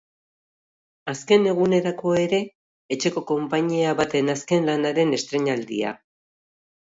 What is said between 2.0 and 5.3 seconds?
ere, etxeko konpainia baten azken lanaren